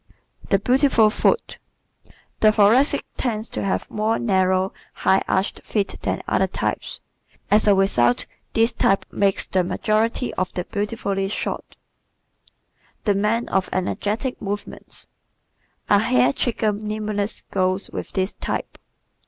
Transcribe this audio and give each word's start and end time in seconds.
The 0.49 0.57
Beautiful 0.57 1.11
Foot¶ 1.11 1.59
The 2.39 2.51
Thoracic 2.51 3.05
tends 3.17 3.47
to 3.49 3.63
have 3.63 3.87
more 3.91 4.17
narrow, 4.17 4.73
high 4.93 5.21
arched 5.27 5.63
feet 5.63 5.99
than 6.01 6.23
other 6.27 6.47
types. 6.47 7.01
As 7.51 7.67
a 7.67 7.75
result 7.75 8.25
this 8.53 8.73
type 8.73 9.05
makes 9.11 9.45
the 9.45 9.63
majority 9.63 10.33
of 10.33 10.51
the 10.55 10.63
beautifully 10.63 11.27
shod. 11.27 11.61
The 13.03 13.13
Man 13.13 13.47
of 13.49 13.69
Energetic 13.71 14.41
Movements¶ 14.41 15.05
A 15.95 15.99
hair 15.99 16.33
trigger 16.33 16.71
nimbleness 16.71 17.41
goes 17.51 17.91
with 17.91 18.11
this 18.13 18.33
type. 18.33 18.79